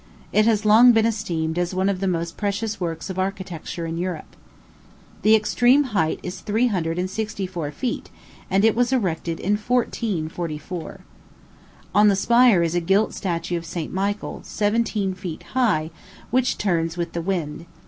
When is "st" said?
13.63-13.93